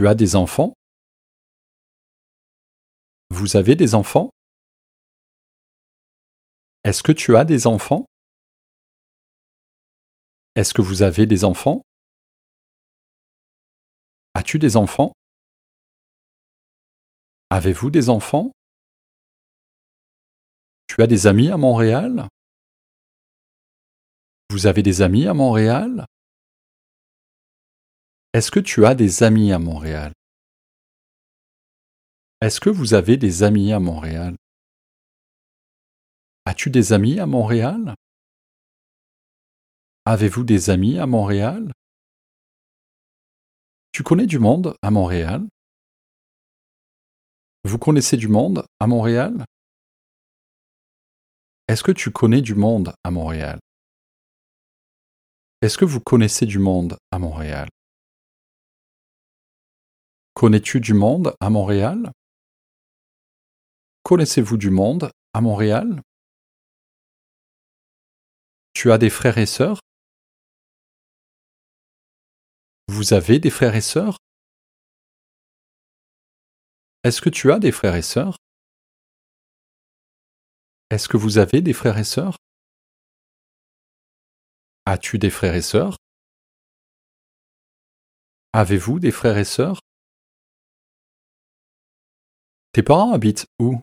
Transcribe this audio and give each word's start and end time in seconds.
Tu 0.00 0.08
as 0.08 0.14
des 0.14 0.34
enfants? 0.34 0.72
Vous 3.28 3.56
avez 3.56 3.76
des 3.76 3.94
enfants? 3.94 4.30
Est-ce 6.84 7.02
que 7.02 7.12
tu 7.12 7.36
as 7.36 7.44
des 7.44 7.66
enfants? 7.66 8.06
Est-ce 10.54 10.72
que 10.72 10.80
vous 10.80 11.02
avez 11.02 11.26
des 11.26 11.44
enfants? 11.44 11.82
As-tu 14.32 14.58
des 14.58 14.78
enfants? 14.78 15.12
Avez-vous 17.50 17.90
des 17.90 18.08
enfants? 18.08 18.52
Tu 20.86 21.02
as 21.02 21.06
des 21.06 21.26
amis 21.26 21.50
à 21.50 21.58
Montréal? 21.58 22.26
Vous 24.48 24.64
avez 24.64 24.82
des 24.82 25.02
amis 25.02 25.26
à 25.26 25.34
Montréal? 25.34 26.06
Est-ce 28.32 28.52
que 28.52 28.60
tu 28.60 28.86
as 28.86 28.94
des 28.94 29.24
amis 29.24 29.52
à 29.52 29.58
Montréal? 29.58 30.12
Est-ce 32.40 32.60
que 32.60 32.70
vous 32.70 32.94
avez 32.94 33.16
des 33.16 33.42
amis 33.42 33.72
à 33.72 33.80
Montréal? 33.80 34.36
As-tu 36.44 36.70
des 36.70 36.92
amis 36.92 37.18
à 37.18 37.26
Montréal? 37.26 37.94
Avez-vous 40.04 40.44
des 40.44 40.70
amis 40.70 40.98
à 40.98 41.06
Montréal? 41.06 41.72
Tu 43.90 44.04
connais 44.04 44.26
du 44.26 44.38
monde 44.38 44.76
à 44.80 44.92
Montréal? 44.92 45.42
Vous 47.64 47.78
connaissez 47.78 48.16
du 48.16 48.28
monde 48.28 48.64
à 48.78 48.86
Montréal? 48.86 49.44
Est-ce 51.66 51.82
que 51.82 51.92
tu 51.92 52.12
connais 52.12 52.42
du 52.42 52.54
monde 52.54 52.94
à 53.02 53.10
Montréal? 53.10 53.58
Est-ce 55.62 55.76
que 55.76 55.84
vous 55.84 56.00
connaissez 56.00 56.46
du 56.46 56.60
monde 56.60 56.96
à 57.10 57.18
Montréal? 57.18 57.68
Connais-tu 60.34 60.80
du 60.80 60.94
monde 60.94 61.34
à 61.40 61.50
Montréal? 61.50 62.12
Connaissez-vous 64.04 64.56
du 64.56 64.70
monde 64.70 65.10
à 65.34 65.40
Montréal? 65.40 66.02
Tu 68.72 68.90
as 68.92 68.98
des 68.98 69.10
frères 69.10 69.38
et 69.38 69.46
sœurs? 69.46 69.80
Vous 72.88 73.12
avez 73.12 73.38
des 73.38 73.50
frères 73.50 73.74
et 73.74 73.80
sœurs? 73.80 74.16
Est-ce 77.04 77.20
que 77.20 77.30
tu 77.30 77.52
as 77.52 77.58
des 77.58 77.72
frères 77.72 77.96
et 77.96 78.02
sœurs? 78.02 78.36
Est-ce 80.90 81.08
que 81.08 81.16
vous 81.16 81.38
avez 81.38 81.60
des 81.60 81.72
frères 81.72 81.98
et 81.98 82.04
sœurs? 82.04 82.36
As-tu 84.86 85.18
des 85.18 85.30
frères 85.30 85.54
et 85.54 85.62
sœurs? 85.62 85.96
Avez-vous 88.52 88.98
des 88.98 89.12
frères 89.12 89.38
et 89.38 89.44
sœurs? 89.44 89.80
Tes 92.72 92.84
parents 92.84 93.12
habitent 93.12 93.46
où? 93.58 93.80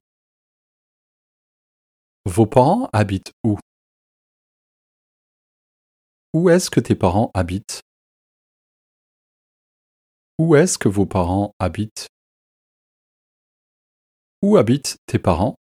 Vos 2.26 2.46
parents 2.46 2.90
habitent 2.94 3.34
où? 3.44 3.60
Où 6.34 6.50
est-ce 6.50 6.70
que 6.70 6.80
tes 6.80 6.96
parents 6.96 7.30
habitent? 7.34 7.82
Où 10.40 10.56
est-ce 10.56 10.78
que 10.78 10.88
vos 10.88 11.06
parents 11.06 11.52
habitent? 11.60 12.08
Où 14.42 14.56
habitent 14.56 14.96
tes 15.06 15.20
parents? 15.20 15.56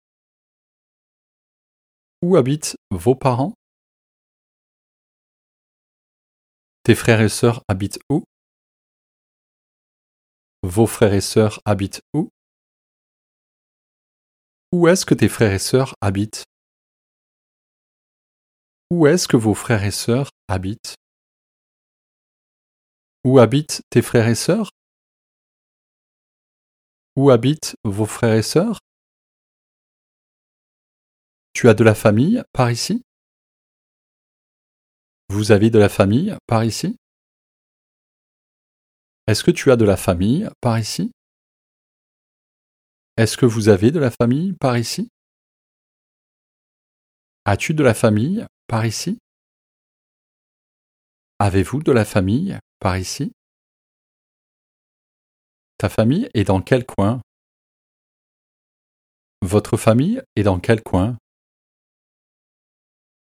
Où 2.22 2.36
habitent 2.36 2.76
vos 2.92 3.16
parents? 3.16 3.56
Tes 6.84 6.94
frères 6.94 7.22
et 7.22 7.30
sœurs 7.30 7.64
habitent 7.68 7.98
où? 8.12 8.24
Vos 10.62 10.86
frères 10.86 11.14
et 11.14 11.22
sœurs 11.22 11.60
habitent 11.66 12.02
où? 12.14 12.30
Où 14.72 14.88
est-ce 14.88 15.06
que 15.06 15.14
tes 15.14 15.30
frères 15.30 15.54
et 15.54 15.60
sœurs 15.60 15.94
habitent? 16.02 16.44
Où 18.92 19.08
est-ce 19.08 19.28
que 19.28 19.38
vos 19.38 19.54
frères 19.54 19.84
et 19.84 19.92
sœurs 19.92 20.30
habitent? 20.48 20.96
Où 23.24 23.40
habitent 23.40 23.82
tes 23.90 24.02
frères 24.02 24.28
et 24.28 24.36
sœurs? 24.36 24.70
Où 27.16 27.30
habitent 27.30 27.76
vos 27.84 28.06
frères 28.06 28.36
et 28.36 28.44
sœurs? 28.44 28.80
Tu 31.54 31.70
as 31.70 31.74
de 31.74 31.84
la 31.86 31.96
famille 31.96 32.44
par 32.52 32.70
ici? 32.70 33.02
Vous 35.30 35.52
avez 35.52 35.70
de 35.70 35.80
la 35.80 35.90
famille 35.90 36.36
par 36.48 36.66
ici? 36.66 36.98
Est-ce 39.28 39.44
que 39.44 39.52
tu 39.52 39.72
as 39.72 39.78
de 39.78 39.86
la 39.86 39.98
famille 39.98 40.48
par 40.62 40.78
ici? 40.78 41.15
Est-ce 43.18 43.38
que 43.38 43.46
vous 43.46 43.70
avez 43.70 43.92
de 43.92 44.00
la 44.00 44.12
famille 44.12 44.52
par 44.60 44.78
ici? 44.78 45.10
As-tu 47.46 47.74
de 47.74 47.82
la 47.82 47.94
famille 47.94 48.46
par 48.68 48.86
ici? 48.86 49.20
Avez-vous 51.40 51.82
de 51.82 51.94
la 51.94 52.04
famille 52.04 52.60
par 52.82 52.98
ici? 52.98 53.32
Ta 55.78 55.88
famille 55.88 56.30
est 56.34 56.44
dans 56.44 56.62
quel 56.62 56.86
coin? 56.86 57.22
Votre 59.42 59.78
famille 59.78 60.22
est 60.36 60.44
dans 60.44 60.60
quel 60.60 60.84
coin? 60.84 61.18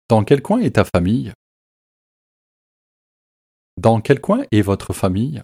Dans 0.10 0.24
quel 0.24 0.44
coin 0.44 0.60
est 0.60 0.76
ta 0.76 0.86
famille? 0.86 1.34
Dans 3.78 4.00
quel 4.00 4.22
coin 4.22 4.44
est 4.52 4.62
votre 4.62 4.94
famille? 4.94 5.42